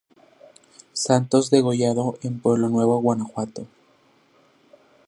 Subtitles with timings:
[0.93, 3.67] Santos Degollado en Pueblo Nuevo, Guanajuato.